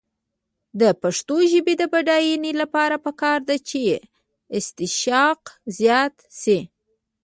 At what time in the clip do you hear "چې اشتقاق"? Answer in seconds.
3.67-5.41